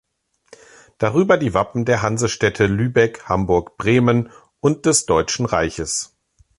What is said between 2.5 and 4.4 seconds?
Lübeck, Hamburg, Bremen